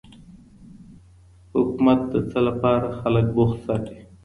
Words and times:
حکومت 1.53 1.99
د 2.13 2.15
څه 2.31 2.39
لپاره 2.47 2.87
خلګ 2.99 3.25
بوخت 3.35 3.59
ساتي؟ 3.65 3.99